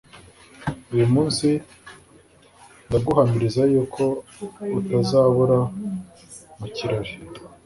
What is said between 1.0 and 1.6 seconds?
munsi